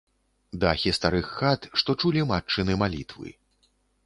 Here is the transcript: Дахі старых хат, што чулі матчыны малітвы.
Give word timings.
Дахі 0.61 0.93
старых 0.99 1.29
хат, 1.41 1.67
што 1.83 1.97
чулі 2.05 2.25
матчыны 2.33 2.79
малітвы. 2.85 3.29